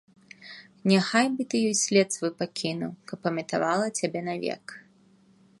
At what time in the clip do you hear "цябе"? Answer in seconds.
3.97-4.21